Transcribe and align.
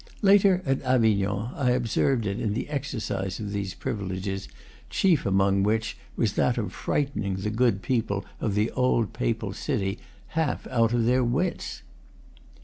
Later, 0.23 0.63
at 0.65 0.81
Avignon, 0.81 1.53
I 1.55 1.73
observed 1.73 2.25
it 2.25 2.39
in 2.39 2.55
the 2.55 2.69
exercise 2.69 3.39
of 3.39 3.51
these 3.51 3.75
privileges, 3.75 4.47
chief 4.89 5.27
among 5.27 5.61
which 5.61 5.95
was 6.15 6.33
that 6.33 6.57
of 6.57 6.73
frightening 6.73 7.35
the 7.35 7.51
good 7.51 7.83
people 7.83 8.25
of 8.39 8.55
the 8.55 8.71
old 8.71 9.13
papal 9.13 9.53
city 9.53 9.99
half 10.29 10.65
out 10.69 10.91
of 10.93 11.05
their 11.05 11.23
wits. 11.23 11.83